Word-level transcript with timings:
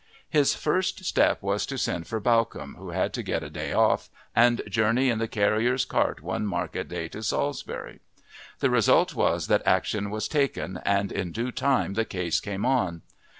His 0.31 0.55
first 0.55 1.05
step 1.05 1.43
was 1.43 1.63
to 1.67 1.77
send 1.77 2.07
for 2.07 2.19
Bawcombe, 2.19 2.73
who 2.75 2.89
had 2.89 3.13
to 3.13 3.21
get 3.21 3.43
a 3.43 3.51
day 3.51 3.71
off 3.71 4.09
and 4.35 4.63
journey 4.67 5.11
in 5.11 5.19
the 5.19 5.27
carrier's 5.27 5.85
cart 5.85 6.23
one 6.23 6.43
market 6.47 6.87
day 6.87 7.07
to 7.09 7.21
Salisbury. 7.21 7.99
The 8.61 8.71
result 8.71 9.13
was 9.13 9.45
that 9.45 9.61
action 9.63 10.09
was 10.09 10.27
taken, 10.27 10.81
and 10.85 11.11
in 11.11 11.31
due 11.31 11.51
time 11.51 11.93
the 11.93 12.03
case 12.03 12.39
came 12.39 12.65
on. 12.65 13.03